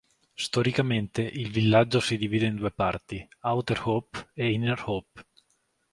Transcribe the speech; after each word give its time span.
Storicamente, 0.33 1.21
il 1.21 1.51
villaggio 1.51 1.99
si 1.99 2.17
divide 2.17 2.47
in 2.47 2.55
due 2.55 2.71
parti, 2.71 3.23
Outer 3.41 3.81
Hope 3.85 4.29
e 4.33 4.51
Inner 4.51 4.81
Hope. 4.87 5.27